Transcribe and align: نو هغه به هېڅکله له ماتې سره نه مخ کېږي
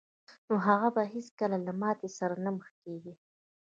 نو 0.47 0.55
هغه 0.67 0.89
به 0.95 1.03
هېڅکله 1.13 1.57
له 1.65 1.73
ماتې 1.81 2.09
سره 2.17 2.35
نه 2.43 2.49
مخ 2.57 2.67
کېږي 2.83 3.13